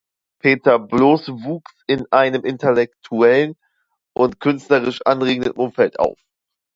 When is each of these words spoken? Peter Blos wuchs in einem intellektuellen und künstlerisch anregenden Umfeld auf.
Peter 0.41 0.79
Blos 0.79 1.29
wuchs 1.29 1.75
in 1.85 2.07
einem 2.11 2.43
intellektuellen 2.43 3.53
und 4.15 4.39
künstlerisch 4.39 4.99
anregenden 5.05 5.51
Umfeld 5.51 5.99
auf. 5.99 6.17